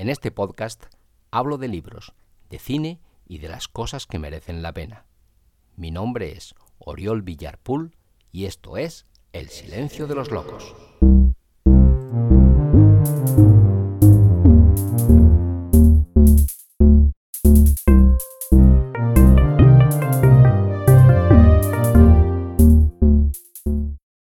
En 0.00 0.08
este 0.08 0.30
podcast 0.30 0.86
hablo 1.30 1.58
de 1.58 1.68
libros, 1.68 2.14
de 2.48 2.58
cine 2.58 3.02
y 3.26 3.36
de 3.36 3.48
las 3.48 3.68
cosas 3.68 4.06
que 4.06 4.18
merecen 4.18 4.62
la 4.62 4.72
pena. 4.72 5.04
Mi 5.76 5.90
nombre 5.90 6.32
es 6.32 6.54
Oriol 6.78 7.20
Villarpool 7.20 7.94
y 8.32 8.46
esto 8.46 8.78
es 8.78 9.04
El 9.34 9.50
Silencio 9.50 10.06
de 10.06 10.14
los 10.14 10.30
Locos. 10.30 10.74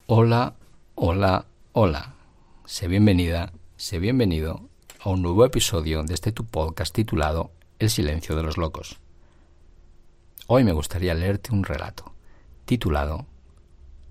Hola, 0.07 0.57
hola, 0.95 1.45
hola. 1.71 2.15
Sé 2.65 2.89
bienvenida, 2.89 3.53
sé 3.77 3.99
bienvenido 3.99 4.68
a 5.01 5.09
un 5.11 5.21
nuevo 5.21 5.45
episodio 5.45 6.03
de 6.03 6.13
este 6.13 6.33
tu 6.33 6.45
podcast 6.45 6.93
titulado 6.93 7.51
El 7.79 7.89
silencio 7.89 8.35
de 8.35 8.43
los 8.43 8.57
locos. 8.57 8.99
Hoy 10.47 10.65
me 10.65 10.73
gustaría 10.73 11.13
leerte 11.13 11.53
un 11.53 11.63
relato 11.63 12.11
titulado 12.65 13.25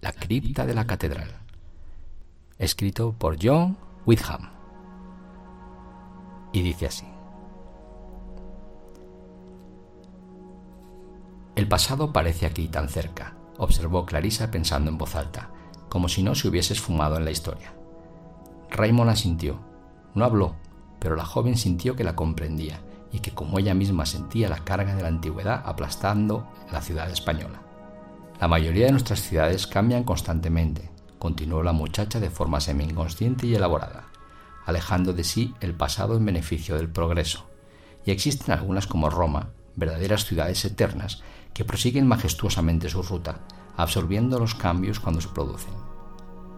La 0.00 0.12
cripta 0.12 0.64
de 0.64 0.72
la 0.72 0.86
catedral, 0.86 1.30
escrito 2.56 3.12
por 3.12 3.36
John 3.38 3.76
Whitham. 4.06 4.50
Y 6.52 6.62
dice 6.62 6.86
así. 6.86 7.06
El 11.54 11.68
pasado 11.68 12.14
parece 12.14 12.46
aquí 12.46 12.66
tan 12.68 12.88
cerca, 12.88 13.36
observó 13.58 14.06
Clarisa 14.06 14.50
pensando 14.50 14.90
en 14.90 14.96
voz 14.96 15.16
alta, 15.16 15.50
como 15.90 16.08
si 16.08 16.22
no 16.22 16.34
se 16.34 16.48
hubiese 16.48 16.72
esfumado 16.72 17.18
en 17.18 17.26
la 17.26 17.30
historia. 17.30 17.74
Raymond 18.70 19.10
asintió. 19.10 19.60
No 20.14 20.24
habló, 20.24 20.56
pero 20.98 21.16
la 21.16 21.24
joven 21.24 21.56
sintió 21.56 21.96
que 21.96 22.04
la 22.04 22.16
comprendía 22.16 22.80
y 23.12 23.20
que 23.20 23.32
como 23.32 23.58
ella 23.58 23.74
misma 23.74 24.06
sentía 24.06 24.48
la 24.48 24.64
carga 24.64 24.94
de 24.94 25.02
la 25.02 25.08
antigüedad 25.08 25.62
aplastando 25.64 26.48
la 26.70 26.82
ciudad 26.82 27.10
española. 27.10 27.62
La 28.40 28.48
mayoría 28.48 28.86
de 28.86 28.92
nuestras 28.92 29.20
ciudades 29.20 29.66
cambian 29.66 30.04
constantemente, 30.04 30.90
continuó 31.18 31.62
la 31.62 31.72
muchacha 31.72 32.20
de 32.20 32.30
forma 32.30 32.60
semi-inconsciente 32.60 33.46
y 33.46 33.54
elaborada, 33.54 34.08
alejando 34.64 35.12
de 35.12 35.24
sí 35.24 35.54
el 35.60 35.74
pasado 35.74 36.16
en 36.16 36.24
beneficio 36.24 36.76
del 36.76 36.88
progreso. 36.88 37.46
Y 38.04 38.10
existen 38.10 38.54
algunas 38.54 38.86
como 38.86 39.10
Roma, 39.10 39.48
verdaderas 39.74 40.24
ciudades 40.24 40.64
eternas, 40.64 41.22
que 41.52 41.64
prosiguen 41.64 42.06
majestuosamente 42.06 42.88
su 42.88 43.02
ruta, 43.02 43.40
absorbiendo 43.76 44.38
los 44.38 44.54
cambios 44.54 45.00
cuando 45.00 45.20
se 45.20 45.28
producen. 45.28 45.74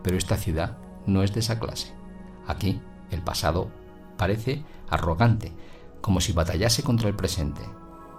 Pero 0.02 0.16
esta 0.16 0.36
ciudad 0.36 0.78
no 1.06 1.22
es 1.22 1.32
de 1.32 1.40
esa 1.40 1.58
clase. 1.58 1.94
Aquí, 2.46 2.80
el 3.10 3.22
pasado 3.22 3.70
parece 4.20 4.62
arrogante, 4.90 5.50
como 6.02 6.20
si 6.20 6.32
batallase 6.32 6.82
contra 6.82 7.08
el 7.08 7.16
presente. 7.16 7.62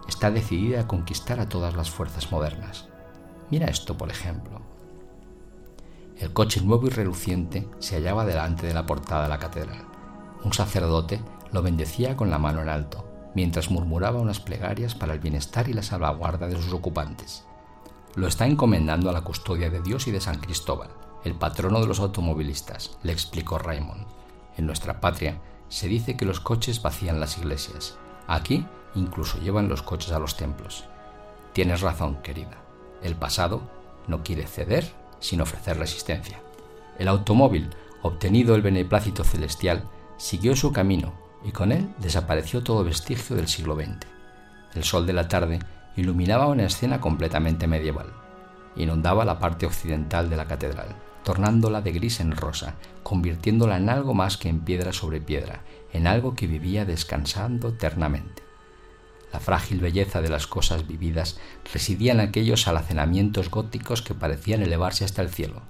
Está 0.08 0.32
decidida 0.32 0.82
a 0.82 0.88
conquistar 0.88 1.40
a 1.40 1.48
todas 1.48 1.76
las 1.76 1.92
fuerzas 1.92 2.32
modernas. 2.32 2.88
Mira 3.52 3.68
esto, 3.68 3.96
por 3.96 4.10
ejemplo. 4.10 4.62
El 6.18 6.34
coche 6.34 6.60
nuevo 6.62 6.88
y 6.88 6.90
reluciente 6.90 7.68
se 7.78 7.98
hallaba 7.98 8.26
delante 8.26 8.66
de 8.66 8.74
la 8.74 8.88
portada 8.88 9.24
de 9.24 9.30
la 9.30 9.38
catedral. 9.38 9.86
Un 10.44 10.54
sacerdote 10.54 11.22
lo 11.52 11.62
bendecía 11.62 12.18
con 12.18 12.32
la 12.32 12.40
mano 12.40 12.64
en 12.64 12.70
alto, 12.70 13.08
mientras 13.36 13.70
murmuraba 13.70 14.22
unas 14.22 14.40
plegarias 14.40 14.96
para 14.96 15.14
el 15.14 15.20
bienestar 15.20 15.70
y 15.70 15.74
la 15.74 15.84
salvaguarda 15.84 16.48
de 16.48 16.60
sus 16.60 16.74
ocupantes. 16.74 17.44
Lo 18.16 18.26
está 18.26 18.48
encomendando 18.48 19.12
a 19.12 19.14
la 19.14 19.22
custodia 19.22 19.70
de 19.70 19.84
Dios 19.84 20.08
y 20.08 20.12
de 20.12 20.20
San 20.20 20.40
Cristóbal, 20.40 20.90
el 21.24 21.36
patrono 21.36 21.80
de 21.80 21.86
los 21.86 22.00
automovilistas, 22.00 22.98
le 23.04 23.12
explicó 23.12 23.60
Raymond. 23.60 24.08
En 24.58 24.66
nuestra 24.66 25.00
patria 25.00 25.40
se 25.72 25.88
dice 25.88 26.18
que 26.18 26.26
los 26.26 26.42
coches 26.42 26.82
vacían 26.82 27.22
las 27.22 27.38
iglesias. 27.38 27.98
Aquí 28.28 28.66
incluso 28.94 29.40
llevan 29.40 29.70
los 29.70 29.82
coches 29.82 30.12
a 30.12 30.20
los 30.20 30.36
templos. 30.36 30.84
Tienes 31.54 31.80
razón, 31.80 32.18
querida. 32.22 32.58
El 33.02 33.16
pasado 33.16 33.62
no 34.06 34.22
quiere 34.22 34.46
ceder 34.48 34.92
sin 35.20 35.40
ofrecer 35.40 35.78
resistencia. 35.78 36.42
El 37.00 37.08
automóvil, 37.08 37.70
obtenido 38.02 38.54
el 38.56 38.62
beneplácito 38.62 39.24
celestial, 39.24 39.86
siguió 40.18 40.58
su 40.58 40.74
camino 40.74 41.14
y 41.42 41.54
con 41.54 41.72
él 41.72 41.90
desapareció 42.00 42.62
todo 42.64 42.84
vestigio 42.84 43.38
del 43.38 43.48
siglo 43.48 43.76
XX. 43.76 44.06
El 44.76 44.84
sol 44.84 45.08
de 45.08 45.14
la 45.14 45.30
tarde 45.30 45.60
iluminaba 45.96 46.48
una 46.48 46.66
escena 46.66 47.00
completamente 47.00 47.66
medieval. 47.66 48.12
Inundaba 48.76 49.24
la 49.24 49.40
parte 49.40 49.66
occidental 49.66 50.30
de 50.30 50.36
la 50.36 50.48
catedral 50.48 50.96
tornándola 51.24 51.82
de 51.82 51.92
gris 51.92 52.20
en 52.20 52.32
rosa, 52.32 52.76
convirtiéndola 53.04 53.78
en 53.78 53.90
algo 53.90 54.14
más 54.14 54.38
que 54.38 54.50
en 54.50 54.62
piedra 54.62 54.94
sobre 54.94 55.22
piedra, 55.22 55.62
en 55.94 56.08
algo 56.08 56.36
que 56.36 56.48
vivía 56.48 56.86
descansando 56.86 57.70
eternamente. 57.70 58.44
La 59.34 59.40
frágil 59.40 59.80
belleza 59.80 60.22
de 60.22 60.30
las 60.30 60.48
cosas 60.48 60.88
vividas 60.88 61.40
residía 61.74 62.12
en 62.12 62.20
aquellos 62.20 62.68
alacenamientos 62.68 63.50
góticos 63.50 64.02
que 64.02 64.14
parecían 64.14 64.62
elevarse 64.62 65.06
hasta 65.06 65.22
el 65.22 65.30
cielo, 65.30 65.62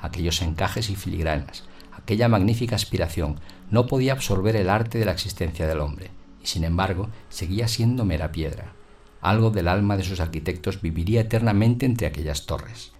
aquellos 0.00 0.40
encajes 0.42 0.88
y 0.90 0.96
filigranas, 0.96 1.64
aquella 1.92 2.28
magnífica 2.28 2.76
aspiración 2.76 3.40
no 3.70 3.86
podía 3.86 4.12
absorber 4.12 4.56
el 4.56 4.70
arte 4.70 4.98
de 4.98 5.04
la 5.04 5.12
existencia 5.12 5.66
del 5.66 5.80
hombre, 5.80 6.10
y 6.42 6.46
sin 6.46 6.64
embargo 6.64 7.08
seguía 7.28 7.68
siendo 7.68 8.04
mera 8.04 8.32
piedra. 8.32 8.72
Algo 9.20 9.50
del 9.50 9.68
alma 9.68 9.98
de 9.98 10.04
sus 10.04 10.20
arquitectos 10.20 10.80
viviría 10.80 11.20
eternamente 11.20 11.84
entre 11.84 12.06
aquellas 12.06 12.46
torres. 12.46 12.92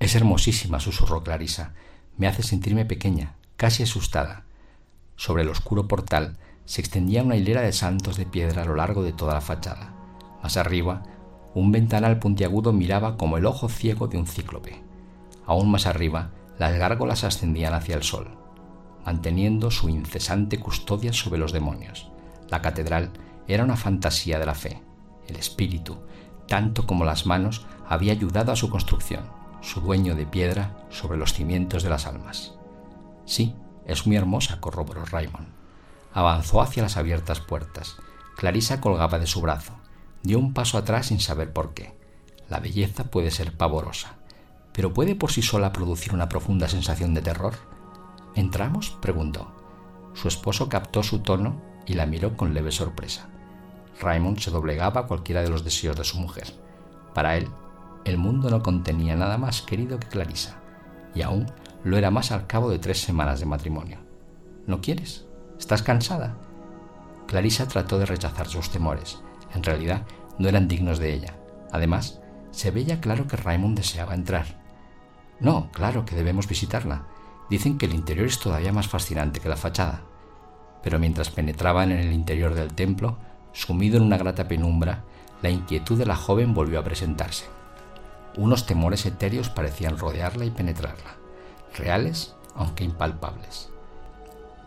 Es 0.00 0.14
hermosísima, 0.14 0.78
susurró 0.78 1.24
Clarisa. 1.24 1.72
Me 2.16 2.28
hace 2.28 2.44
sentirme 2.44 2.84
pequeña, 2.84 3.34
casi 3.56 3.82
asustada. 3.82 4.44
Sobre 5.16 5.42
el 5.42 5.48
oscuro 5.48 5.88
portal 5.88 6.36
se 6.66 6.80
extendía 6.80 7.24
una 7.24 7.34
hilera 7.34 7.62
de 7.62 7.72
santos 7.72 8.16
de 8.16 8.24
piedra 8.24 8.62
a 8.62 8.64
lo 8.64 8.76
largo 8.76 9.02
de 9.02 9.12
toda 9.12 9.34
la 9.34 9.40
fachada. 9.40 9.92
Más 10.40 10.56
arriba, 10.56 11.02
un 11.52 11.72
ventanal 11.72 12.20
puntiagudo 12.20 12.72
miraba 12.72 13.16
como 13.16 13.38
el 13.38 13.46
ojo 13.46 13.68
ciego 13.68 14.06
de 14.06 14.18
un 14.18 14.28
cíclope. 14.28 14.80
Aún 15.46 15.68
más 15.68 15.86
arriba, 15.86 16.30
las 16.58 16.78
gárgolas 16.78 17.24
ascendían 17.24 17.74
hacia 17.74 17.96
el 17.96 18.04
sol, 18.04 18.38
manteniendo 19.04 19.72
su 19.72 19.88
incesante 19.88 20.60
custodia 20.60 21.12
sobre 21.12 21.40
los 21.40 21.50
demonios. 21.50 22.08
La 22.48 22.62
catedral 22.62 23.10
era 23.48 23.64
una 23.64 23.76
fantasía 23.76 24.38
de 24.38 24.46
la 24.46 24.54
fe. 24.54 24.80
El 25.26 25.36
espíritu, 25.36 25.98
tanto 26.46 26.86
como 26.86 27.04
las 27.04 27.26
manos, 27.26 27.66
había 27.88 28.12
ayudado 28.12 28.52
a 28.52 28.56
su 28.56 28.70
construcción 28.70 29.37
su 29.60 29.80
dueño 29.80 30.14
de 30.14 30.26
piedra, 30.26 30.76
sobre 30.90 31.18
los 31.18 31.32
cimientos 31.32 31.82
de 31.82 31.90
las 31.90 32.06
almas. 32.06 32.54
Sí, 33.24 33.54
es 33.86 34.06
muy 34.06 34.16
hermosa, 34.16 34.60
corroboró 34.60 35.04
Raymond. 35.04 35.48
Avanzó 36.12 36.60
hacia 36.62 36.82
las 36.82 36.96
abiertas 36.96 37.40
puertas. 37.40 37.96
Clarisa 38.36 38.80
colgaba 38.80 39.18
de 39.18 39.26
su 39.26 39.40
brazo. 39.40 39.74
Dio 40.22 40.38
un 40.38 40.54
paso 40.54 40.78
atrás 40.78 41.06
sin 41.06 41.20
saber 41.20 41.52
por 41.52 41.74
qué. 41.74 41.94
La 42.48 42.60
belleza 42.60 43.04
puede 43.04 43.30
ser 43.30 43.56
pavorosa, 43.56 44.16
pero 44.72 44.94
¿puede 44.94 45.14
por 45.14 45.32
sí 45.32 45.42
sola 45.42 45.72
producir 45.72 46.14
una 46.14 46.28
profunda 46.28 46.68
sensación 46.68 47.12
de 47.14 47.22
terror? 47.22 47.54
¿Entramos? 48.34 48.96
preguntó. 49.02 49.52
Su 50.14 50.28
esposo 50.28 50.68
captó 50.68 51.02
su 51.02 51.20
tono 51.20 51.60
y 51.86 51.94
la 51.94 52.06
miró 52.06 52.36
con 52.36 52.54
leve 52.54 52.72
sorpresa. 52.72 53.28
Raymond 54.00 54.38
se 54.38 54.50
doblegaba 54.50 55.02
a 55.02 55.06
cualquiera 55.06 55.42
de 55.42 55.50
los 55.50 55.64
deseos 55.64 55.96
de 55.96 56.04
su 56.04 56.18
mujer. 56.18 56.54
Para 57.14 57.36
él, 57.36 57.48
el 58.08 58.18
mundo 58.18 58.50
no 58.50 58.62
contenía 58.62 59.16
nada 59.16 59.38
más 59.38 59.62
querido 59.62 59.98
que 60.00 60.08
Clarisa, 60.08 60.58
y 61.14 61.22
aún 61.22 61.46
lo 61.84 61.96
era 61.96 62.10
más 62.10 62.32
al 62.32 62.46
cabo 62.46 62.70
de 62.70 62.78
tres 62.78 63.00
semanas 63.00 63.40
de 63.40 63.46
matrimonio. 63.46 63.98
¿No 64.66 64.80
quieres? 64.80 65.26
¿Estás 65.58 65.82
cansada? 65.82 66.36
Clarisa 67.26 67.68
trató 67.68 67.98
de 67.98 68.06
rechazar 68.06 68.48
sus 68.48 68.70
temores. 68.70 69.20
En 69.54 69.62
realidad, 69.62 70.02
no 70.38 70.48
eran 70.48 70.68
dignos 70.68 70.98
de 70.98 71.12
ella. 71.12 71.34
Además, 71.72 72.20
se 72.50 72.70
veía 72.70 73.00
claro 73.00 73.26
que 73.26 73.36
Raymond 73.36 73.76
deseaba 73.76 74.14
entrar. 74.14 74.46
No, 75.40 75.70
claro 75.72 76.04
que 76.04 76.16
debemos 76.16 76.48
visitarla. 76.48 77.06
Dicen 77.50 77.78
que 77.78 77.86
el 77.86 77.94
interior 77.94 78.26
es 78.26 78.38
todavía 78.40 78.72
más 78.72 78.88
fascinante 78.88 79.40
que 79.40 79.48
la 79.48 79.56
fachada. 79.56 80.02
Pero 80.82 80.98
mientras 80.98 81.30
penetraban 81.30 81.92
en 81.92 81.98
el 81.98 82.12
interior 82.12 82.54
del 82.54 82.74
templo, 82.74 83.18
sumido 83.52 83.96
en 83.96 84.04
una 84.04 84.18
grata 84.18 84.48
penumbra, 84.48 85.04
la 85.42 85.50
inquietud 85.50 85.98
de 85.98 86.06
la 86.06 86.16
joven 86.16 86.54
volvió 86.54 86.80
a 86.80 86.84
presentarse. 86.84 87.57
Unos 88.38 88.66
temores 88.66 89.04
etéreos 89.04 89.50
parecían 89.50 89.98
rodearla 89.98 90.44
y 90.44 90.50
penetrarla, 90.50 91.16
reales 91.76 92.36
aunque 92.54 92.84
impalpables. 92.84 93.68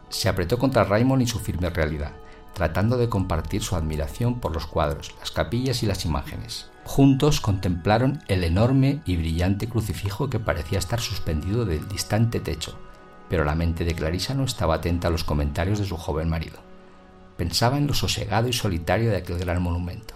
Se 0.09 0.27
apretó 0.27 0.59
contra 0.59 0.83
Raymond 0.83 1.21
y 1.21 1.25
su 1.27 1.39
firme 1.39 1.69
realidad, 1.69 2.11
tratando 2.53 2.97
de 2.97 3.07
compartir 3.07 3.63
su 3.63 3.77
admiración 3.77 4.41
por 4.41 4.53
los 4.53 4.67
cuadros, 4.67 5.15
las 5.19 5.31
capillas 5.31 5.83
y 5.83 5.85
las 5.85 6.03
imágenes. 6.03 6.69
Juntos 6.83 7.39
contemplaron 7.39 8.21
el 8.27 8.43
enorme 8.43 9.01
y 9.05 9.15
brillante 9.15 9.69
crucifijo 9.69 10.29
que 10.29 10.39
parecía 10.39 10.77
estar 10.77 10.99
suspendido 10.99 11.63
del 11.63 11.87
distante 11.87 12.41
techo, 12.41 12.77
pero 13.29 13.45
la 13.45 13.55
mente 13.55 13.85
de 13.85 13.95
Clarisa 13.95 14.33
no 14.33 14.43
estaba 14.43 14.75
atenta 14.75 15.07
a 15.07 15.11
los 15.11 15.23
comentarios 15.23 15.79
de 15.79 15.85
su 15.85 15.95
joven 15.95 16.27
marido. 16.27 16.59
Pensaba 17.37 17.77
en 17.77 17.87
lo 17.87 17.93
sosegado 17.93 18.49
y 18.49 18.53
solitario 18.53 19.11
de 19.11 19.17
aquel 19.17 19.37
gran 19.37 19.61
monumento. 19.61 20.15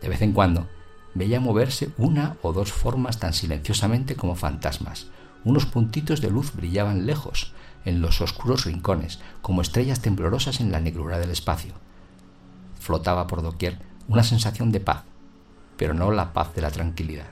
De 0.00 0.08
vez 0.08 0.22
en 0.22 0.32
cuando, 0.32 0.68
veía 1.14 1.40
moverse 1.40 1.90
una 1.98 2.36
o 2.42 2.52
dos 2.52 2.72
formas 2.72 3.18
tan 3.18 3.32
silenciosamente 3.32 4.16
como 4.16 4.34
fantasmas, 4.34 5.08
Unos 5.44 5.66
puntitos 5.66 6.20
de 6.20 6.30
luz 6.30 6.52
brillaban 6.54 7.06
lejos, 7.06 7.52
en 7.84 8.00
los 8.02 8.20
oscuros 8.20 8.64
rincones, 8.64 9.20
como 9.40 9.62
estrellas 9.62 10.00
temblorosas 10.00 10.60
en 10.60 10.72
la 10.72 10.80
negrura 10.80 11.18
del 11.18 11.30
espacio. 11.30 11.74
Flotaba 12.78 13.26
por 13.26 13.42
doquier 13.42 13.78
una 14.08 14.24
sensación 14.24 14.72
de 14.72 14.80
paz, 14.80 15.04
pero 15.76 15.94
no 15.94 16.10
la 16.10 16.32
paz 16.32 16.54
de 16.54 16.62
la 16.62 16.70
tranquilidad. 16.70 17.28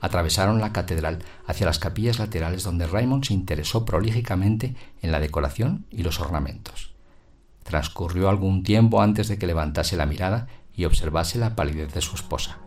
Atravesaron 0.00 0.60
la 0.60 0.72
catedral 0.72 1.24
hacia 1.46 1.66
las 1.66 1.78
capillas 1.78 2.18
laterales 2.18 2.62
donde 2.62 2.86
Raymond 2.86 3.24
se 3.24 3.34
interesó 3.34 3.84
prolígicamente 3.84 4.76
en 5.02 5.12
la 5.12 5.20
decoración 5.20 5.86
y 5.90 6.02
los 6.02 6.20
ornamentos. 6.20 6.92
Transcurrió 7.64 8.28
algún 8.28 8.62
tiempo 8.62 9.02
antes 9.02 9.28
de 9.28 9.38
que 9.38 9.46
levantase 9.46 9.96
la 9.96 10.06
mirada 10.06 10.46
y 10.78 10.84
observase 10.84 11.38
la 11.38 11.56
palidez 11.56 11.92
de 11.92 12.00
su 12.00 12.14
esposa. 12.14 12.60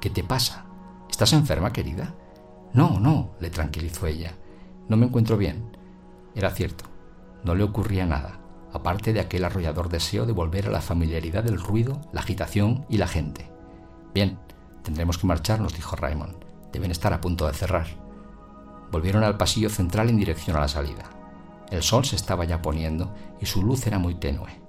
¿Qué 0.00 0.10
te 0.10 0.24
pasa? 0.24 0.66
¿Estás 1.08 1.32
enferma, 1.32 1.72
querida? 1.72 2.16
No, 2.74 2.98
no, 2.98 3.30
le 3.38 3.48
tranquilizó 3.48 4.08
ella. 4.08 4.34
No 4.88 4.96
me 4.96 5.06
encuentro 5.06 5.36
bien. 5.36 5.76
Era 6.34 6.50
cierto, 6.50 6.86
no 7.44 7.54
le 7.54 7.62
ocurría 7.62 8.06
nada, 8.06 8.40
aparte 8.72 9.12
de 9.12 9.20
aquel 9.20 9.44
arrollador 9.44 9.88
deseo 9.88 10.26
de 10.26 10.32
volver 10.32 10.66
a 10.66 10.72
la 10.72 10.80
familiaridad 10.80 11.44
del 11.44 11.60
ruido, 11.60 12.00
la 12.12 12.20
agitación 12.20 12.84
y 12.88 12.98
la 12.98 13.06
gente. 13.06 13.48
Bien, 14.12 14.40
tendremos 14.82 15.16
que 15.16 15.28
marcharnos, 15.28 15.74
dijo 15.74 15.94
Raymond. 15.94 16.44
Deben 16.72 16.90
estar 16.90 17.12
a 17.12 17.20
punto 17.20 17.46
de 17.46 17.54
cerrar. 17.54 17.86
Volvieron 18.90 19.22
al 19.22 19.36
pasillo 19.36 19.70
central 19.70 20.10
en 20.10 20.16
dirección 20.16 20.56
a 20.56 20.60
la 20.60 20.68
salida. 20.68 21.04
El 21.70 21.84
sol 21.84 22.04
se 22.04 22.16
estaba 22.16 22.44
ya 22.44 22.60
poniendo 22.62 23.14
y 23.40 23.46
su 23.46 23.62
luz 23.62 23.86
era 23.86 24.00
muy 24.00 24.16
tenue. 24.16 24.67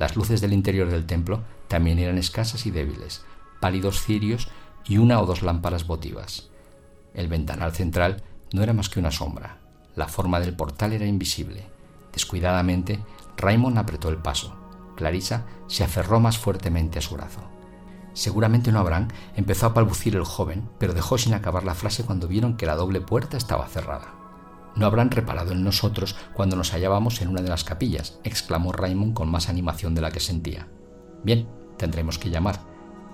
Las 0.00 0.16
luces 0.16 0.40
del 0.40 0.54
interior 0.54 0.88
del 0.88 1.04
templo 1.04 1.42
también 1.68 1.98
eran 1.98 2.16
escasas 2.16 2.64
y 2.64 2.70
débiles, 2.70 3.22
pálidos 3.60 4.00
cirios 4.00 4.48
y 4.86 4.96
una 4.96 5.20
o 5.20 5.26
dos 5.26 5.42
lámparas 5.42 5.86
votivas. 5.86 6.48
El 7.12 7.28
ventanal 7.28 7.72
central 7.72 8.22
no 8.54 8.62
era 8.62 8.72
más 8.72 8.88
que 8.88 8.98
una 8.98 9.10
sombra. 9.10 9.58
La 9.94 10.08
forma 10.08 10.40
del 10.40 10.56
portal 10.56 10.94
era 10.94 11.04
invisible. 11.04 11.66
Descuidadamente, 12.14 12.98
Raymond 13.36 13.76
apretó 13.76 14.08
el 14.08 14.16
paso. 14.16 14.56
Clarisa 14.96 15.44
se 15.66 15.84
aferró 15.84 16.18
más 16.18 16.38
fuertemente 16.38 16.98
a 16.98 17.02
su 17.02 17.14
brazo. 17.14 17.42
Seguramente 18.14 18.72
no 18.72 18.78
habrán, 18.78 19.12
empezó 19.36 19.66
a 19.66 19.74
balbucir 19.74 20.16
el 20.16 20.24
joven, 20.24 20.66
pero 20.78 20.94
dejó 20.94 21.18
sin 21.18 21.34
acabar 21.34 21.64
la 21.64 21.74
frase 21.74 22.04
cuando 22.04 22.26
vieron 22.26 22.56
que 22.56 22.64
la 22.64 22.74
doble 22.74 23.02
puerta 23.02 23.36
estaba 23.36 23.66
cerrada. 23.66 24.19
No 24.76 24.86
habrán 24.86 25.10
reparado 25.10 25.52
en 25.52 25.64
nosotros 25.64 26.16
cuando 26.32 26.56
nos 26.56 26.72
hallábamos 26.72 27.20
en 27.20 27.28
una 27.28 27.42
de 27.42 27.48
las 27.48 27.64
capillas, 27.64 28.18
exclamó 28.24 28.72
Raymond 28.72 29.14
con 29.14 29.30
más 29.30 29.48
animación 29.48 29.94
de 29.94 30.00
la 30.00 30.10
que 30.10 30.20
sentía. 30.20 30.68
Bien, 31.24 31.48
tendremos 31.76 32.18
que 32.18 32.30
llamar, 32.30 32.60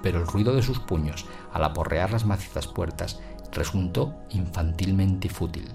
pero 0.02 0.20
el 0.20 0.26
ruido 0.26 0.54
de 0.54 0.62
sus 0.62 0.78
puños 0.78 1.24
al 1.52 1.64
aporrear 1.64 2.12
las 2.12 2.26
macizas 2.26 2.66
puertas 2.66 3.20
resultó 3.52 4.14
infantilmente 4.30 5.28
fútil. 5.28 5.72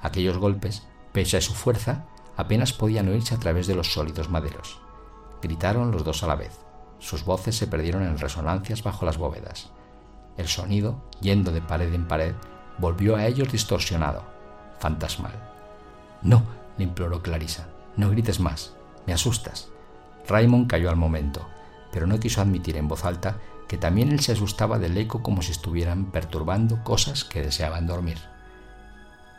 Aquellos 0.00 0.38
golpes, 0.38 0.86
pese 1.12 1.36
a 1.36 1.40
su 1.40 1.52
fuerza, 1.52 2.06
apenas 2.36 2.72
podían 2.72 3.08
oírse 3.08 3.34
a 3.34 3.38
través 3.38 3.66
de 3.66 3.74
los 3.74 3.92
sólidos 3.92 4.30
maderos. 4.30 4.80
Gritaron 5.42 5.90
los 5.90 6.04
dos 6.04 6.22
a 6.22 6.26
la 6.26 6.36
vez. 6.36 6.58
Sus 6.98 7.24
voces 7.24 7.56
se 7.56 7.66
perdieron 7.66 8.02
en 8.02 8.18
resonancias 8.18 8.82
bajo 8.82 9.04
las 9.04 9.18
bóvedas. 9.18 9.70
El 10.36 10.48
sonido, 10.48 11.04
yendo 11.20 11.50
de 11.50 11.60
pared 11.60 11.92
en 11.92 12.06
pared, 12.06 12.34
volvió 12.78 13.16
a 13.16 13.26
ellos 13.26 13.52
distorsionado, 13.52 14.24
fantasmal. 14.80 15.32
No, 16.22 16.42
le 16.76 16.84
imploró 16.84 17.22
Clarisa, 17.22 17.68
no 17.96 18.10
grites 18.10 18.40
más, 18.40 18.74
me 19.06 19.12
asustas. 19.12 19.68
Raymond 20.28 20.68
cayó 20.68 20.90
al 20.90 20.96
momento, 20.96 21.46
pero 21.92 22.06
no 22.06 22.18
quiso 22.18 22.40
admitir 22.40 22.76
en 22.76 22.88
voz 22.88 23.04
alta 23.04 23.36
que 23.68 23.78
también 23.78 24.10
él 24.10 24.20
se 24.20 24.32
asustaba 24.32 24.78
del 24.78 24.98
eco 24.98 25.22
como 25.22 25.42
si 25.42 25.52
estuvieran 25.52 26.06
perturbando 26.06 26.82
cosas 26.82 27.24
que 27.24 27.42
deseaban 27.42 27.86
dormir. 27.86 28.18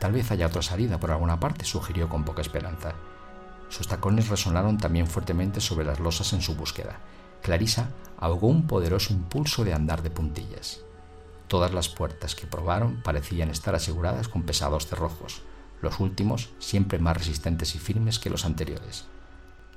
Tal 0.00 0.12
vez 0.12 0.30
haya 0.30 0.46
otra 0.46 0.62
salida 0.62 0.98
por 0.98 1.10
alguna 1.10 1.38
parte, 1.38 1.64
sugirió 1.64 2.08
con 2.08 2.24
poca 2.24 2.40
esperanza. 2.40 2.94
Sus 3.68 3.88
tacones 3.88 4.28
resonaron 4.28 4.78
también 4.78 5.06
fuertemente 5.06 5.60
sobre 5.60 5.84
las 5.84 6.00
losas 6.00 6.32
en 6.32 6.40
su 6.40 6.54
búsqueda, 6.54 6.98
Clarisa 7.42 7.90
ahogó 8.18 8.46
un 8.46 8.68
poderoso 8.68 9.12
impulso 9.12 9.64
de 9.64 9.74
andar 9.74 10.02
de 10.02 10.10
puntillas. 10.10 10.80
Todas 11.52 11.74
las 11.74 11.90
puertas 11.90 12.34
que 12.34 12.46
probaron 12.46 13.02
parecían 13.02 13.50
estar 13.50 13.74
aseguradas 13.74 14.26
con 14.26 14.44
pesados 14.44 14.86
cerrojos, 14.86 15.42
los 15.82 16.00
últimos 16.00 16.48
siempre 16.58 16.98
más 16.98 17.14
resistentes 17.14 17.74
y 17.74 17.78
firmes 17.78 18.18
que 18.18 18.30
los 18.30 18.46
anteriores. 18.46 19.04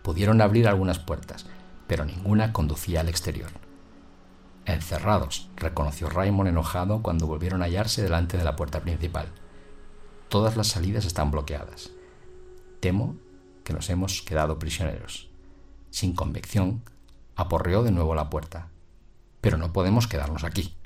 Pudieron 0.01 0.39
abrir 0.39 0.69
algunas 0.69 0.99
puertas, 0.99 1.45
pero 1.85 2.05
ninguna 2.05 2.53
conducía 2.53 3.01
al 3.01 3.09
exterior. 3.09 3.49
Encerrados, 4.63 5.49
reconoció 5.57 6.09
Raymond 6.09 6.47
enojado 6.47 7.01
cuando 7.01 7.27
volvieron 7.27 7.61
a 7.61 7.65
hallarse 7.65 8.01
delante 8.01 8.37
de 8.37 8.45
la 8.45 8.55
puerta 8.55 8.79
principal. 8.79 9.27
Todas 10.29 10.55
las 10.55 10.67
salidas 10.67 11.03
están 11.03 11.29
bloqueadas. 11.29 11.91
Temo 12.79 13.17
que 13.65 13.73
nos 13.73 13.89
hemos 13.89 14.21
quedado 14.21 14.59
prisioneros. 14.59 15.29
Sin 15.89 16.15
convicción, 16.15 16.83
aporreó 17.35 17.83
de 17.83 17.91
nuevo 17.91 18.15
la 18.15 18.29
puerta. 18.29 18.69
Pero 19.41 19.57
no 19.57 19.73
podemos 19.73 20.07
quedarnos 20.07 20.45
aquí. 20.45 20.77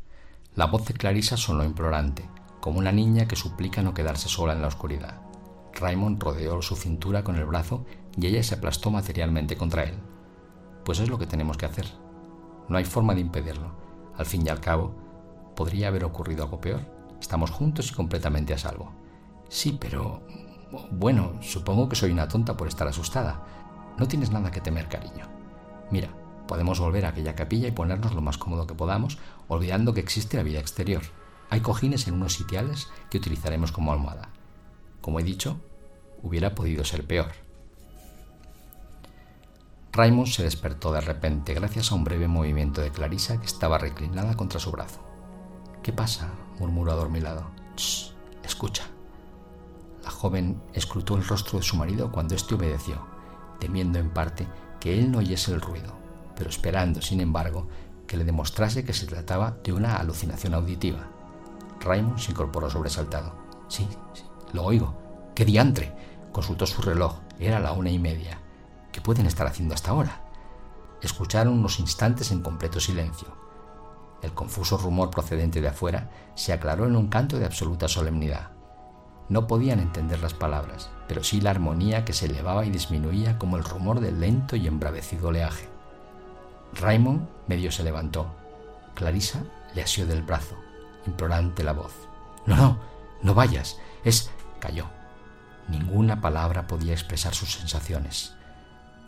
La 0.59 0.65
voz 0.65 0.83
de 0.83 0.93
Clarisa 0.93 1.37
sonó 1.37 1.63
implorante, 1.63 2.29
como 2.59 2.79
una 2.79 2.91
niña 2.91 3.29
que 3.29 3.37
suplica 3.37 3.81
no 3.81 3.93
quedarse 3.93 4.27
sola 4.27 4.51
en 4.51 4.61
la 4.61 4.67
oscuridad. 4.67 5.21
Raymond 5.73 6.21
rodeó 6.21 6.61
su 6.61 6.75
cintura 6.75 7.23
con 7.23 7.37
el 7.37 7.45
brazo 7.45 7.85
y 8.17 8.27
ella 8.27 8.43
se 8.43 8.55
aplastó 8.55 8.91
materialmente 8.91 9.55
contra 9.55 9.83
él. 9.83 9.95
Pues 10.83 10.99
es 10.99 11.07
lo 11.07 11.17
que 11.17 11.27
tenemos 11.27 11.55
que 11.55 11.65
hacer. 11.65 11.85
No 12.67 12.77
hay 12.77 12.83
forma 12.83 13.15
de 13.15 13.21
impedirlo. 13.21 13.71
Al 14.17 14.25
fin 14.25 14.45
y 14.45 14.49
al 14.49 14.59
cabo, 14.59 14.97
¿podría 15.55 15.87
haber 15.87 16.03
ocurrido 16.03 16.43
algo 16.43 16.59
peor? 16.59 16.81
Estamos 17.21 17.51
juntos 17.51 17.89
y 17.89 17.95
completamente 17.95 18.53
a 18.53 18.57
salvo. 18.57 18.91
Sí, 19.47 19.77
pero... 19.79 20.23
Bueno, 20.91 21.35
supongo 21.39 21.87
que 21.87 21.95
soy 21.95 22.11
una 22.11 22.27
tonta 22.27 22.57
por 22.57 22.67
estar 22.67 22.85
asustada. 22.89 23.45
No 23.97 24.09
tienes 24.09 24.29
nada 24.29 24.51
que 24.51 24.59
temer, 24.59 24.89
cariño. 24.89 25.25
Mira, 25.89 26.09
Podemos 26.49 26.79
volver 26.79 27.05
a 27.05 27.09
aquella 27.09 27.35
capilla 27.35 27.67
y 27.67 27.71
ponernos 27.71 28.15
lo 28.15 28.21
más 28.21 28.39
cómodo 28.39 28.65
que 28.65 28.73
podamos, 28.73 29.19
olvidando 29.47 29.93
que 29.93 29.99
existe 29.99 30.35
la 30.35 30.41
vida 30.41 30.59
exterior. 30.59 31.03
Hay 31.51 31.59
cojines 31.59 32.07
en 32.07 32.15
unos 32.15 32.33
sitiales 32.33 32.87
que 33.11 33.19
utilizaremos 33.19 33.71
como 33.71 33.93
almohada. 33.93 34.29
Como 34.99 35.19
he 35.19 35.23
dicho, 35.23 35.61
hubiera 36.23 36.55
podido 36.55 36.83
ser 36.85 37.05
peor. 37.05 37.33
Raymond 39.91 40.27
se 40.27 40.41
despertó 40.41 40.91
de 40.91 41.01
repente 41.01 41.53
gracias 41.53 41.91
a 41.91 41.95
un 41.95 42.03
breve 42.03 42.27
movimiento 42.27 42.81
de 42.81 42.89
Clarisa 42.89 43.39
que 43.39 43.45
estaba 43.45 43.77
reclinada 43.77 44.35
contra 44.35 44.59
su 44.59 44.71
brazo. 44.71 45.01
¿Qué 45.83 45.93
pasa? 45.93 46.31
murmuró 46.57 46.93
adormilado. 46.93 47.51
Shh, 47.77 48.09
escucha. 48.43 48.85
La 50.03 50.09
joven 50.09 50.59
escrutó 50.73 51.15
el 51.15 51.27
rostro 51.27 51.59
de 51.59 51.63
su 51.63 51.77
marido 51.77 52.11
cuando 52.11 52.33
éste 52.33 52.55
obedeció, 52.55 53.05
temiendo 53.59 53.99
en 53.99 54.09
parte 54.09 54.47
que 54.79 54.97
él 54.97 55.11
no 55.11 55.19
oyese 55.19 55.53
el 55.53 55.61
ruido 55.61 56.08
pero 56.39 56.49
esperando, 56.49 57.01
sin 57.01 57.19
embargo, 57.19 57.67
que 58.07 58.15
le 58.15 58.23
demostrase 58.23 58.85
que 58.85 58.93
se 58.93 59.05
trataba 59.05 59.57
de 59.61 59.73
una 59.73 59.97
alucinación 59.97 60.53
auditiva. 60.53 61.07
Raymond 61.81 62.17
se 62.17 62.31
incorporó 62.31 62.69
sobresaltado. 62.69 63.35
Sí, 63.67 63.87
sí, 64.13 64.23
lo 64.53 64.63
oigo. 64.63 65.31
¡Qué 65.35 65.43
diantre! 65.43 65.93
Consultó 66.31 66.65
su 66.65 66.81
reloj. 66.81 67.19
Era 67.39 67.59
la 67.59 67.73
una 67.73 67.91
y 67.91 67.99
media. 67.99 68.39
¿Qué 68.93 69.01
pueden 69.01 69.25
estar 69.25 69.45
haciendo 69.47 69.75
hasta 69.75 69.91
ahora? 69.91 70.21
Escucharon 71.01 71.53
unos 71.53 71.79
instantes 71.79 72.31
en 72.31 72.41
completo 72.41 72.79
silencio. 72.79 73.27
El 74.21 74.33
confuso 74.33 74.77
rumor 74.77 75.09
procedente 75.09 75.59
de 75.59 75.67
afuera 75.67 76.09
se 76.35 76.53
aclaró 76.53 76.87
en 76.87 76.95
un 76.95 77.07
canto 77.07 77.37
de 77.37 77.45
absoluta 77.45 77.89
solemnidad. 77.89 78.51
No 79.27 79.45
podían 79.45 79.79
entender 79.79 80.21
las 80.21 80.33
palabras, 80.33 80.89
pero 81.07 81.21
sí 81.21 81.41
la 81.41 81.51
armonía 81.51 82.05
que 82.05 82.13
se 82.13 82.27
elevaba 82.27 82.65
y 82.65 82.71
disminuía 82.71 83.37
como 83.37 83.57
el 83.57 83.65
rumor 83.65 83.99
del 83.99 84.21
lento 84.21 84.55
y 84.55 84.67
embravecido 84.67 85.27
oleaje. 85.27 85.69
Raymond 86.73 87.27
medio 87.47 87.71
se 87.71 87.83
levantó. 87.83 88.33
Clarisa 88.95 89.43
le 89.75 89.83
asió 89.83 90.05
del 90.05 90.23
brazo, 90.23 90.55
implorante 91.05 91.63
la 91.63 91.73
voz. 91.73 91.93
No, 92.45 92.55
no, 92.55 92.79
no 93.21 93.33
vayas. 93.33 93.77
Es... 94.03 94.31
cayó. 94.59 94.85
Ninguna 95.67 96.21
palabra 96.21 96.67
podía 96.67 96.93
expresar 96.93 97.35
sus 97.35 97.53
sensaciones. 97.53 98.33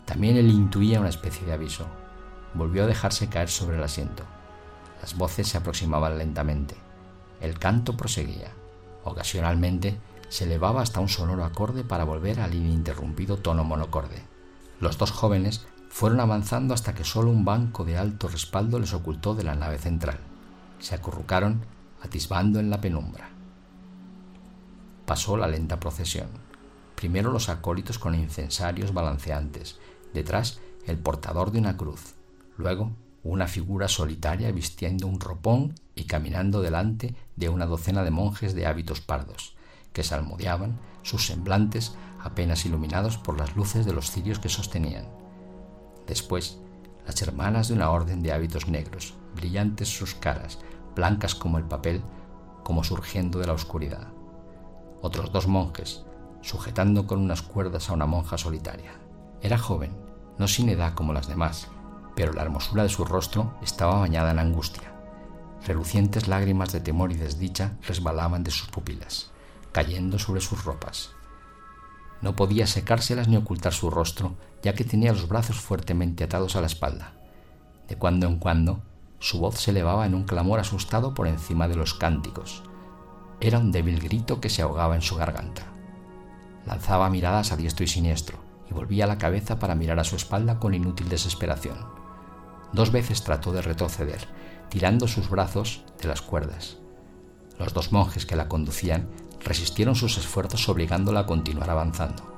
También 0.04 0.36
él 0.36 0.50
intuía 0.50 1.00
una 1.00 1.08
especie 1.08 1.46
de 1.46 1.52
aviso. 1.52 1.86
Volvió 2.54 2.84
a 2.84 2.86
dejarse 2.86 3.28
caer 3.28 3.48
sobre 3.48 3.76
el 3.76 3.82
asiento. 3.82 4.24
Las 5.00 5.16
voces 5.16 5.48
se 5.48 5.58
aproximaban 5.58 6.18
lentamente. 6.18 6.76
El 7.40 7.58
canto 7.58 7.96
proseguía. 7.96 8.52
Ocasionalmente 9.04 9.98
se 10.28 10.44
elevaba 10.44 10.82
hasta 10.82 11.00
un 11.00 11.08
sonoro 11.08 11.44
acorde 11.44 11.82
para 11.82 12.04
volver 12.04 12.40
al 12.40 12.54
ininterrumpido 12.54 13.38
tono 13.38 13.64
monocorde. 13.64 14.22
Los 14.80 14.98
dos 14.98 15.10
jóvenes 15.10 15.66
fueron 15.92 16.20
avanzando 16.20 16.72
hasta 16.72 16.94
que 16.94 17.04
solo 17.04 17.30
un 17.30 17.44
banco 17.44 17.84
de 17.84 17.98
alto 17.98 18.26
respaldo 18.26 18.78
les 18.78 18.94
ocultó 18.94 19.34
de 19.34 19.44
la 19.44 19.54
nave 19.54 19.76
central. 19.76 20.18
Se 20.78 20.94
acurrucaron, 20.94 21.66
atisbando 22.00 22.58
en 22.60 22.70
la 22.70 22.80
penumbra. 22.80 23.28
Pasó 25.04 25.36
la 25.36 25.46
lenta 25.46 25.78
procesión. 25.78 26.28
Primero 26.94 27.30
los 27.30 27.50
acólitos 27.50 27.98
con 27.98 28.14
incensarios 28.14 28.94
balanceantes, 28.94 29.78
detrás 30.14 30.60
el 30.86 30.96
portador 30.96 31.52
de 31.52 31.58
una 31.58 31.76
cruz, 31.76 32.14
luego 32.56 32.92
una 33.22 33.46
figura 33.46 33.86
solitaria 33.86 34.50
vistiendo 34.50 35.06
un 35.06 35.20
ropón 35.20 35.74
y 35.94 36.04
caminando 36.04 36.62
delante 36.62 37.14
de 37.36 37.50
una 37.50 37.66
docena 37.66 38.02
de 38.02 38.10
monjes 38.10 38.54
de 38.54 38.66
hábitos 38.66 39.02
pardos, 39.02 39.56
que 39.92 40.02
salmodiaban 40.02 40.78
sus 41.02 41.26
semblantes 41.26 41.94
apenas 42.18 42.64
iluminados 42.64 43.18
por 43.18 43.38
las 43.38 43.54
luces 43.56 43.84
de 43.84 43.92
los 43.92 44.10
cirios 44.10 44.38
que 44.38 44.48
sostenían. 44.48 45.21
Después, 46.06 46.58
las 47.06 47.20
hermanas 47.22 47.68
de 47.68 47.74
una 47.74 47.90
orden 47.90 48.22
de 48.22 48.32
hábitos 48.32 48.68
negros, 48.68 49.14
brillantes 49.34 49.88
sus 49.88 50.14
caras, 50.14 50.58
blancas 50.94 51.34
como 51.34 51.58
el 51.58 51.64
papel, 51.64 52.02
como 52.62 52.84
surgiendo 52.84 53.38
de 53.38 53.46
la 53.46 53.52
oscuridad. 53.52 54.08
Otros 55.00 55.32
dos 55.32 55.46
monjes, 55.48 56.04
sujetando 56.42 57.06
con 57.06 57.20
unas 57.20 57.42
cuerdas 57.42 57.88
a 57.88 57.92
una 57.92 58.06
monja 58.06 58.38
solitaria. 58.38 58.92
Era 59.40 59.58
joven, 59.58 59.96
no 60.38 60.48
sin 60.48 60.68
edad 60.68 60.94
como 60.94 61.12
las 61.12 61.28
demás, 61.28 61.68
pero 62.14 62.32
la 62.32 62.42
hermosura 62.42 62.82
de 62.82 62.88
su 62.88 63.04
rostro 63.04 63.54
estaba 63.62 63.98
bañada 63.98 64.30
en 64.30 64.38
angustia. 64.38 64.92
Relucientes 65.66 66.28
lágrimas 66.28 66.72
de 66.72 66.80
temor 66.80 67.12
y 67.12 67.16
desdicha 67.16 67.76
resbalaban 67.86 68.44
de 68.44 68.50
sus 68.50 68.68
pupilas, 68.68 69.30
cayendo 69.72 70.18
sobre 70.18 70.40
sus 70.40 70.64
ropas. 70.64 71.10
No 72.20 72.36
podía 72.36 72.66
secárselas 72.66 73.28
ni 73.28 73.36
ocultar 73.36 73.72
su 73.72 73.90
rostro, 73.90 74.34
ya 74.62 74.74
que 74.74 74.84
tenía 74.84 75.12
los 75.12 75.28
brazos 75.28 75.56
fuertemente 75.56 76.24
atados 76.24 76.56
a 76.56 76.60
la 76.60 76.66
espalda. 76.66 77.14
De 77.88 77.96
cuando 77.96 78.26
en 78.26 78.38
cuando, 78.38 78.82
su 79.18 79.38
voz 79.38 79.60
se 79.60 79.70
elevaba 79.70 80.06
en 80.06 80.14
un 80.14 80.24
clamor 80.24 80.60
asustado 80.60 81.14
por 81.14 81.26
encima 81.26 81.68
de 81.68 81.76
los 81.76 81.94
cánticos. 81.94 82.62
Era 83.40 83.58
un 83.58 83.72
débil 83.72 84.00
grito 84.00 84.40
que 84.40 84.50
se 84.50 84.62
ahogaba 84.62 84.94
en 84.94 85.02
su 85.02 85.16
garganta. 85.16 85.62
Lanzaba 86.66 87.10
miradas 87.10 87.52
a 87.52 87.56
diestro 87.56 87.84
y 87.84 87.88
siniestro, 87.88 88.38
y 88.70 88.74
volvía 88.74 89.06
la 89.06 89.18
cabeza 89.18 89.58
para 89.58 89.74
mirar 89.74 89.98
a 89.98 90.04
su 90.04 90.16
espalda 90.16 90.58
con 90.58 90.74
inútil 90.74 91.08
desesperación. 91.08 91.78
Dos 92.72 92.90
veces 92.90 93.22
trató 93.22 93.52
de 93.52 93.62
retroceder, 93.62 94.26
tirando 94.70 95.06
sus 95.06 95.28
brazos 95.28 95.84
de 96.00 96.08
las 96.08 96.22
cuerdas. 96.22 96.78
Los 97.58 97.74
dos 97.74 97.92
monjes 97.92 98.26
que 98.26 98.36
la 98.36 98.48
conducían 98.48 99.08
resistieron 99.44 99.94
sus 99.94 100.18
esfuerzos 100.18 100.68
obligándola 100.68 101.20
a 101.20 101.26
continuar 101.26 101.70
avanzando. 101.70 102.32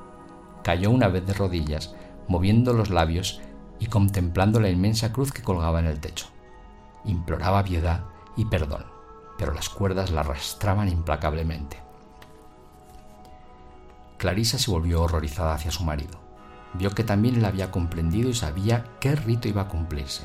Cayó 0.65 0.91
una 0.91 1.09
vez 1.09 1.27
de 1.27 1.35
rodillas, 1.35 1.95
moviendo 2.29 2.73
los 2.73 2.91
labios 2.91 3.41
y 3.79 3.87
contemplando 3.87 4.61
la 4.61 4.71
inmensa 4.71 5.13
cruz 5.13 5.33
que 5.33 5.43
colgaba 5.43 5.81
en 5.81 5.87
el 5.87 6.01
techo. 6.01 6.27
Imploraba 7.05 7.65
piedad 7.65 8.05
y 8.37 8.47
perdón, 8.47 8.87
pero 9.39 9.53
las 9.53 9.69
cuerdas 9.69 10.11
la 10.11 10.21
arrastraban 10.21 10.89
implacablemente. 10.89 11.83
Clarisa 14.17 14.59
se 14.59 14.71
volvió 14.71 15.03
horrorizada 15.03 15.55
hacia 15.55 15.71
su 15.71 15.85
marido. 15.85 16.19
Vio 16.75 16.91
que 16.91 17.05
también 17.05 17.37
él 17.37 17.45
había 17.45 17.71
comprendido 17.71 18.31
y 18.31 18.35
sabía 18.35 18.85
qué 19.01 19.15
rito 19.15 19.49
iba 19.49 19.63
a 19.63 19.69
cumplirse. 19.69 20.23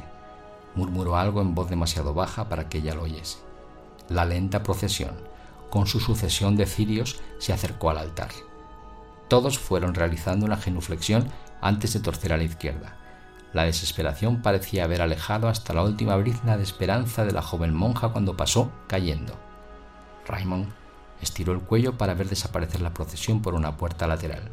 Murmuró 0.76 1.18
algo 1.18 1.42
en 1.42 1.54
voz 1.54 1.70
demasiado 1.70 2.14
baja 2.14 2.48
para 2.50 2.70
que 2.70 2.78
ella 2.78 2.96
lo 2.96 3.04
oyese. 3.04 3.40
La 4.08 4.26
lenta 4.26 4.64
procesión, 4.64 5.16
con 5.70 5.86
su 5.86 6.00
sucesión 6.00 6.56
de 6.56 6.66
cirios, 6.66 7.20
se 7.40 7.54
acercó 7.54 7.90
al 7.90 7.98
altar. 7.98 8.30
Todos 9.28 9.60
fueron 9.60 9.94
realizando 9.94 10.46
una 10.46 10.58
genuflexión 10.58 11.28
antes 11.62 11.94
de 11.94 12.00
torcer 12.00 12.34
a 12.34 12.38
la 12.38 12.44
izquierda. 12.44 12.96
La 13.54 13.64
desesperación 13.64 14.42
parecía 14.42 14.84
haber 14.84 15.02
alejado 15.02 15.48
hasta 15.48 15.74
la 15.74 15.84
última 15.84 16.16
brizna 16.16 16.58
de 16.58 16.64
esperanza 16.64 17.26
de 17.26 17.32
la 17.32 17.42
joven 17.42 17.74
monja 17.74 18.10
cuando 18.10 18.38
pasó 18.38 18.72
cayendo. 18.88 19.34
Raymond 20.28 20.72
estiró 21.22 21.54
el 21.54 21.62
cuello 21.62 21.98
para 21.98 22.14
ver 22.14 22.30
desaparecer 22.30 22.82
la 22.82 22.94
procesión 22.94 23.42
por 23.42 23.56
una 23.56 23.78
puerta 23.78 24.08
lateral. 24.08 24.52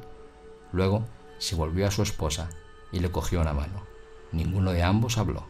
Luego 0.72 1.04
se 1.38 1.54
volvió 1.54 1.86
a 1.86 1.90
su 1.90 2.02
esposa 2.02 2.48
y 2.92 3.00
le 3.00 3.10
cogió 3.10 3.40
una 3.40 3.52
mano. 3.52 3.84
Ninguno 4.32 4.72
de 4.72 4.82
ambos 4.82 5.18
habló. 5.18 5.46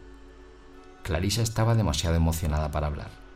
Clarisa 1.03 1.41
estaba 1.41 1.75
demasiado 1.75 2.15
emocionada 2.15 2.69
para 2.69 2.87
hablar 2.87 3.27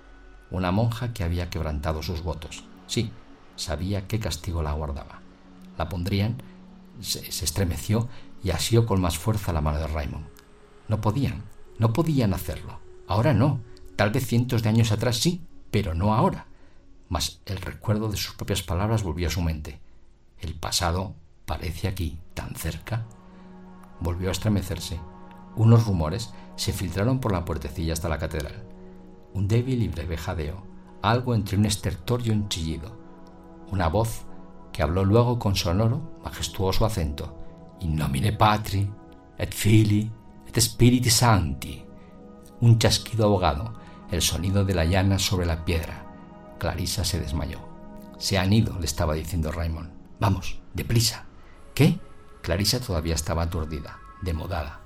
una 0.51 0.71
monja 0.71 1.13
que 1.13 1.23
había 1.23 1.49
quebrantado 1.49 2.03
sus 2.03 2.21
votos. 2.21 2.63
Sí, 2.85 3.11
sabía 3.55 4.07
qué 4.07 4.19
castigo 4.19 4.61
la 4.61 4.71
aguardaba. 4.71 5.21
La 5.77 5.89
pondrían, 5.89 6.43
se, 7.01 7.27
estremeció 7.43 8.07
y 8.43 8.51
asió 8.51 8.85
con 8.85 9.01
más 9.01 9.17
fuerza 9.17 9.53
la 9.53 9.61
mano 9.61 9.79
de 9.79 9.87
Raymond. 9.87 10.27
No 10.87 11.01
podían, 11.01 11.43
no 11.77 11.93
podían 11.93 12.33
hacerlo. 12.33 12.79
Ahora 13.07 13.33
no. 13.33 13.59
Tal 13.95 14.11
vez 14.11 14.25
cientos 14.25 14.63
de 14.63 14.69
años 14.69 14.91
atrás 14.91 15.17
sí, 15.17 15.41
pero 15.69 15.93
no 15.93 16.13
ahora. 16.13 16.47
Mas 17.09 17.41
el 17.45 17.57
recuerdo 17.57 18.09
de 18.09 18.17
sus 18.17 18.35
propias 18.35 18.63
palabras 18.63 19.03
volvió 19.03 19.27
a 19.27 19.31
su 19.31 19.41
mente. 19.41 19.79
El 20.39 20.55
pasado 20.55 21.13
parece 21.45 21.87
aquí, 21.87 22.19
tan 22.33 22.55
cerca. 22.55 23.05
Volvió 23.99 24.29
a 24.29 24.31
estremecerse. 24.31 24.99
Unos 25.55 25.85
rumores 25.85 26.33
se 26.55 26.73
filtraron 26.73 27.19
por 27.19 27.31
la 27.31 27.45
puertecilla 27.45 27.93
hasta 27.93 28.09
la 28.09 28.17
catedral 28.17 28.71
un 29.33 29.47
débil 29.47 29.81
y 29.81 29.87
breve 29.87 30.17
jadeo, 30.17 30.63
algo 31.01 31.35
entre 31.35 31.57
un 31.57 31.65
estertor 31.65 32.25
y 32.25 32.31
un 32.31 32.49
chillido, 32.49 32.97
una 33.69 33.87
voz 33.87 34.25
que 34.71 34.83
habló 34.83 35.05
luego 35.05 35.39
con 35.39 35.55
sonoro, 35.55 36.19
majestuoso 36.23 36.85
acento, 36.85 37.37
In 37.81 37.95
nomine 37.95 38.31
Patri, 38.31 38.87
et 39.37 39.53
Fili, 39.53 40.11
et 40.47 40.59
Spiriti 40.59 41.09
Sancti, 41.09 41.83
un 42.61 42.77
chasquido 42.77 43.25
abogado, 43.25 43.73
el 44.11 44.21
sonido 44.21 44.63
de 44.63 44.75
la 44.75 44.85
llana 44.85 45.17
sobre 45.17 45.45
la 45.45 45.65
piedra. 45.65 46.05
Clarisa 46.59 47.03
se 47.03 47.19
desmayó. 47.19 47.59
Se 48.19 48.37
han 48.37 48.53
ido, 48.53 48.77
le 48.77 48.85
estaba 48.85 49.15
diciendo 49.15 49.51
Raymond. 49.51 49.89
Vamos, 50.19 50.59
deprisa. 50.75 51.25
¿Qué? 51.73 51.99
Clarisa 52.43 52.79
todavía 52.79 53.15
estaba 53.15 53.43
aturdida, 53.43 53.99
demodada. 54.21 54.81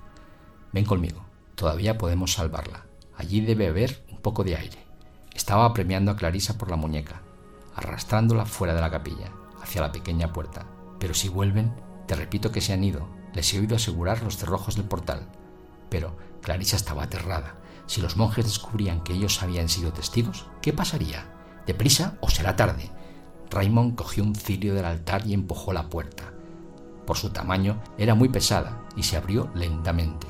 Ven 0.72 0.86
conmigo, 0.86 1.26
todavía 1.56 1.98
podemos 1.98 2.34
salvarla. 2.34 2.86
Allí 3.18 3.42
debe 3.42 3.68
haber 3.68 4.06
poco 4.22 4.44
de 4.44 4.56
aire. 4.56 4.80
Estaba 5.34 5.66
apremiando 5.66 6.12
a 6.12 6.16
Clarisa 6.16 6.58
por 6.58 6.70
la 6.70 6.78
muñeca, 6.78 7.22
arrastrándola 7.76 8.46
fuera 8.46 8.74
de 8.74 8.82
la 8.82 8.90
capilla, 8.90 9.32
hacia 9.66 9.82
la 9.82 9.92
pequeña 9.92 10.32
puerta. 10.32 10.66
Pero 11.00 11.14
si 11.14 11.28
vuelven, 11.28 11.74
te 12.08 12.16
repito 12.16 12.52
que 12.52 12.62
se 12.62 12.74
han 12.74 12.84
ido. 12.84 13.08
Les 13.34 13.54
he 13.54 13.60
oído 13.60 13.76
asegurar 13.76 14.24
los 14.24 14.38
cerrojos 14.38 14.76
del 14.76 14.86
portal. 14.86 15.28
Pero 15.90 16.16
Clarisa 16.42 16.78
estaba 16.78 17.04
aterrada. 17.04 17.56
Si 17.88 18.02
los 18.02 18.16
monjes 18.16 18.46
descubrían 18.46 19.04
que 19.04 19.14
ellos 19.14 19.44
habían 19.44 19.70
sido 19.70 19.92
testigos, 19.92 20.48
¿qué 20.62 20.72
pasaría? 20.72 21.26
¿Deprisa 21.68 22.18
o 22.22 22.30
será 22.30 22.56
tarde? 22.56 22.90
Raymond 23.52 23.96
cogió 23.96 24.24
un 24.24 24.36
cirio 24.36 24.74
del 24.74 24.86
altar 24.86 25.26
y 25.28 25.34
empujó 25.34 25.74
la 25.74 25.90
puerta. 25.90 26.32
Por 27.06 27.18
su 27.18 27.30
tamaño 27.30 27.82
era 27.98 28.16
muy 28.16 28.30
pesada 28.30 28.82
y 28.96 29.04
se 29.04 29.18
abrió 29.18 29.52
lentamente. 29.54 30.28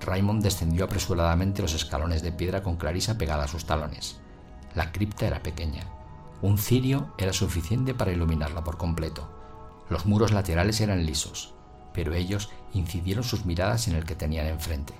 Raymond 0.00 0.42
descendió 0.42 0.84
apresuradamente 0.84 1.62
los 1.62 1.74
escalones 1.74 2.22
de 2.22 2.32
piedra 2.32 2.62
con 2.62 2.76
Clarisa 2.76 3.18
pegada 3.18 3.44
a 3.44 3.48
sus 3.48 3.64
talones. 3.64 4.20
La 4.74 4.92
cripta 4.92 5.26
era 5.26 5.42
pequeña. 5.42 5.99
Un 6.42 6.58
cirio 6.58 7.12
era 7.18 7.32
suficiente 7.32 7.94
para 7.94 8.12
iluminarla 8.12 8.64
por 8.64 8.76
completo. 8.76 9.28
Los 9.88 10.06
muros 10.06 10.32
laterales 10.32 10.80
eran 10.80 11.04
lisos, 11.04 11.54
pero 11.92 12.14
ellos 12.14 12.50
incidieron 12.72 13.24
sus 13.24 13.44
miradas 13.44 13.88
en 13.88 13.94
el 13.94 14.04
que 14.04 14.14
tenían 14.14 14.46
enfrente. 14.46 14.94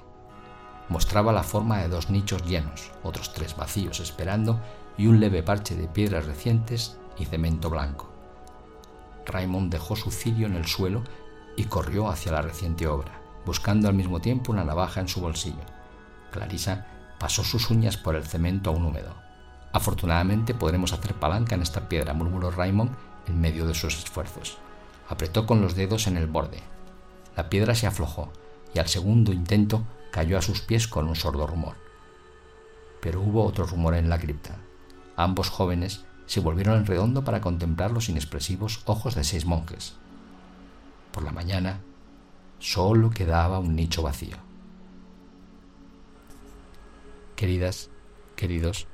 Mostraba 0.89 1.33
la 1.33 1.43
forma 1.43 1.79
de 1.79 1.89
dos 1.89 2.11
nichos 2.11 2.45
llenos, 2.45 2.91
otros 3.03 3.33
tres 3.33 3.57
vacíos 3.57 4.01
esperando 4.01 4.61
y 4.99 5.07
un 5.07 5.21
leve 5.21 5.43
parche 5.43 5.77
de 5.77 5.87
piedras 5.87 6.27
recientes 6.27 6.99
y 7.19 7.25
cemento 7.25 7.71
blanco. 7.71 8.11
Raymond 9.27 9.73
dejó 9.73 9.97
su 9.97 10.11
cirio 10.11 10.47
en 10.47 10.57
el 10.57 10.67
suelo 10.67 11.05
y 11.57 11.65
corrió 11.65 12.09
hacia 12.09 12.33
la 12.33 12.43
reciente 12.43 12.87
obra 12.89 13.21
buscando 13.45 13.89
al 13.89 13.95
mismo 13.95 14.21
tiempo 14.21 14.53
una 14.53 14.65
navaja 14.65 15.01
en 15.01 15.09
su 15.09 15.21
bolsillo. 15.21 15.65
Clarisa 16.31 16.87
pasó 17.19 17.45
sus 17.45 17.71
uñas 17.71 17.97
por 17.97 18.17
el 18.17 18.25
cemento 18.25 18.71
aún 18.71 18.85
húmedo. 18.85 19.15
Afortunadamente 19.73 20.55
podremos 20.55 20.93
hacer 20.93 21.15
palanca 21.15 21.55
en 21.55 21.63
esta 21.63 21.89
piedra, 21.89 22.13
murmuró 22.13 22.51
Raymond 22.51 22.91
en 23.27 23.41
medio 23.41 23.67
de 23.67 23.75
sus 23.75 23.97
esfuerzos. 23.97 24.59
Apretó 25.09 25.47
con 25.47 25.61
los 25.61 25.75
dedos 25.75 26.07
en 26.07 26.17
el 26.17 26.27
borde. 26.27 26.63
La 27.37 27.49
piedra 27.49 27.75
se 27.75 27.87
aflojó 27.87 28.33
y 28.75 28.79
al 28.79 28.89
segundo 28.89 29.33
intento 29.33 29.85
cayó 30.13 30.39
a 30.39 30.43
sus 30.43 30.61
pies 30.61 30.89
con 30.89 31.09
un 31.09 31.17
sordo 31.17 31.47
rumor. 31.47 31.77
Pero 33.01 33.21
hubo 33.21 33.45
otro 33.45 33.67
rumor 33.67 33.95
en 33.95 34.09
la 34.09 34.19
cripta. 34.19 34.57
Ambos 35.17 35.49
jóvenes 35.49 36.05
se 36.27 36.41
volvieron 36.41 36.79
en 36.79 36.87
redondo 36.87 37.25
para 37.25 37.41
contemplar 37.41 37.91
los 37.91 38.09
inexpresivos 38.09 38.83
ojos 38.85 39.15
de 39.15 39.25
seis 39.25 39.47
monjes. 39.47 39.95
Por 41.13 41.25
la 41.25 41.33
mañana, 41.33 41.81
Solo 42.61 43.09
quedaba 43.09 43.59
un 43.59 43.75
nicho 43.75 44.03
vacío. 44.03 44.37
Queridas, 47.35 47.89
queridos, 48.37 48.87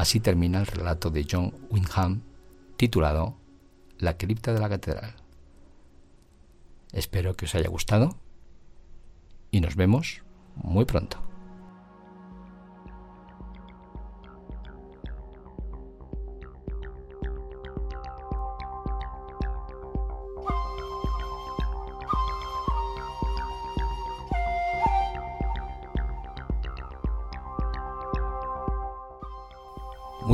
así 0.00 0.18
termina 0.18 0.60
el 0.60 0.66
relato 0.66 1.10
de 1.10 1.26
John 1.30 1.52
Wyndham 1.70 2.22
titulado 2.76 3.36
La 3.98 4.16
cripta 4.16 4.54
de 4.54 4.60
la 4.60 4.68
catedral. 4.68 5.14
Espero 6.92 7.34
que 7.36 7.44
os 7.44 7.54
haya 7.54 7.68
gustado 7.68 8.16
y 9.50 9.60
nos 9.60 9.76
vemos 9.76 10.22
muy 10.56 10.86
pronto. 10.86 11.29